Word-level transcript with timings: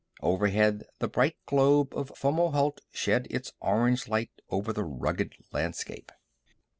Overhead, 0.23 0.85
the 0.97 1.07
bright 1.07 1.35
globe 1.45 1.93
of 1.95 2.11
Fomalhaut 2.17 2.79
shed 2.91 3.27
its 3.29 3.53
orange 3.59 4.07
light 4.07 4.31
over 4.49 4.73
the 4.73 4.83
rugged 4.83 5.35
landscape. 5.53 6.11